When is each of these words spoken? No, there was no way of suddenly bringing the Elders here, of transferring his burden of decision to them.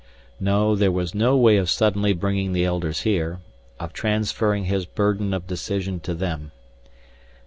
No, 0.39 0.75
there 0.75 0.91
was 0.91 1.13
no 1.13 1.37
way 1.37 1.57
of 1.57 1.69
suddenly 1.69 2.11
bringing 2.11 2.53
the 2.53 2.65
Elders 2.65 3.01
here, 3.01 3.37
of 3.79 3.93
transferring 3.93 4.63
his 4.65 4.83
burden 4.83 5.31
of 5.31 5.45
decision 5.45 5.99
to 5.99 6.15
them. 6.15 6.49